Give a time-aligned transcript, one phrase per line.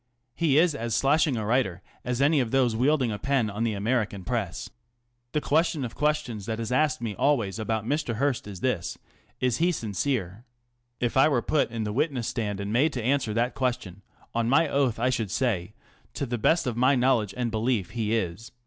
[0.33, 3.75] He is as slashing a writer as any of those wielding a pen on the
[3.75, 4.67] American Press.
[5.31, 8.15] The question of questions that is asked me always about Mr.
[8.15, 8.97] Hearst is this:"
[9.47, 10.43] Is he sincere?"
[10.99, 14.01] If I were put in the witness stand and made to answer that question
[14.33, 15.75] on my oath I should say,"
[16.15, 18.51] To the best of my knowledge and belief he is."